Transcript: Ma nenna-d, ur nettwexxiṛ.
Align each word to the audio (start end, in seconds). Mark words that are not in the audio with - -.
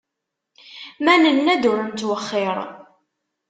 Ma 1.03 1.13
nenna-d, 1.23 1.63
ur 1.71 1.79
nettwexxiṛ. 1.83 2.57